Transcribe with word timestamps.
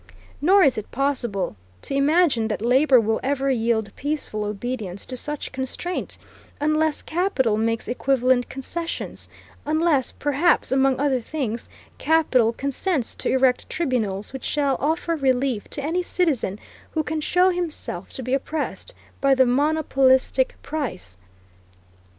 Nor 0.41 0.63
is 0.63 0.79
it 0.79 0.89
possible 0.89 1.55
to 1.83 1.93
imagine 1.93 2.47
that 2.47 2.63
labor 2.63 2.99
will 2.99 3.19
ever 3.21 3.51
yield 3.51 3.95
peaceful 3.95 4.43
obedience 4.45 5.05
to 5.05 5.15
such 5.15 5.51
constraint, 5.51 6.17
unless 6.59 7.03
capital 7.03 7.55
makes 7.55 7.87
equivalent 7.87 8.49
concessions, 8.49 9.29
unless, 9.63 10.11
perhaps, 10.11 10.71
among 10.71 10.99
other 10.99 11.21
things, 11.21 11.69
capital 11.99 12.51
consents 12.51 13.13
to 13.13 13.29
erect 13.29 13.69
tribunals 13.69 14.33
which 14.33 14.43
shall 14.43 14.75
offer 14.79 15.15
relief 15.15 15.67
to 15.67 15.83
any 15.83 16.01
citizen 16.01 16.57
who 16.93 17.03
can 17.03 17.21
show 17.21 17.51
himself 17.51 18.09
to 18.09 18.23
be 18.23 18.33
oppressed 18.33 18.95
by 19.21 19.35
the 19.35 19.45
monopolistic 19.45 20.55
price. 20.63 21.15